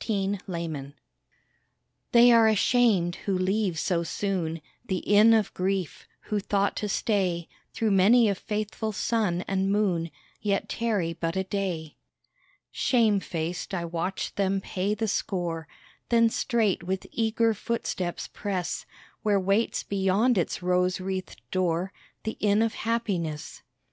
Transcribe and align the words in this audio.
TRANSIENTS 0.00 0.96
They 2.10 2.32
are 2.32 2.48
ashamed 2.48 3.14
who 3.24 3.38
leave 3.38 3.78
so 3.78 4.02
soon 4.02 4.60
The 4.86 4.96
Inn 4.98 5.32
of 5.32 5.54
Grief 5.54 6.08
who 6.22 6.40
thought 6.40 6.74
to 6.78 6.88
stay 6.88 7.48
Through 7.72 7.92
many 7.92 8.28
a 8.28 8.34
faithful 8.34 8.90
sun 8.90 9.44
and 9.46 9.70
moon, 9.70 10.10
Yet 10.40 10.68
tarry 10.68 11.12
but 11.12 11.36
a 11.36 11.44
day. 11.44 11.94
Shame 12.72 13.20
faced 13.20 13.72
I 13.74 13.84
watch 13.84 14.34
them 14.34 14.60
pay 14.60 14.92
the 14.94 15.06
score, 15.06 15.68
Then 16.08 16.30
straight 16.30 16.82
with 16.82 17.06
eager 17.12 17.54
footsteps 17.54 18.26
press 18.26 18.86
Where 19.22 19.38
waits 19.38 19.84
beyond 19.84 20.36
its 20.36 20.64
rose 20.64 20.98
wreathed 21.00 21.40
door 21.52 21.92
The 22.24 22.36
Inn 22.40 22.60
of 22.60 22.74
Happiness. 22.74 23.62